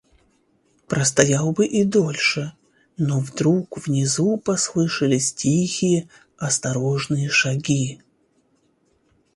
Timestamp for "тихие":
5.31-6.09